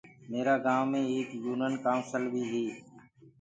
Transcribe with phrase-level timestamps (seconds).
[0.29, 2.65] ميرآ گائونٚ مي ايڪ يونين ڪائونسل بي هي۔